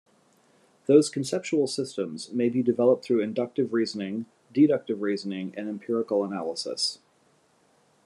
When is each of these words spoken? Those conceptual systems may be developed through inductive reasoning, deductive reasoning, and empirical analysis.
Those 0.87 1.11
conceptual 1.11 1.67
systems 1.67 2.31
may 2.31 2.49
be 2.49 2.63
developed 2.63 3.05
through 3.05 3.21
inductive 3.21 3.71
reasoning, 3.71 4.25
deductive 4.51 5.03
reasoning, 5.03 5.53
and 5.55 5.69
empirical 5.69 6.23
analysis. 6.25 6.97